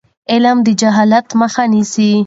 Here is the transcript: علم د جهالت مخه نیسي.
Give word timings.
علم 0.31 0.57
د 0.65 0.67
جهالت 0.81 1.27
مخه 1.39 1.63
نیسي. 1.73 2.11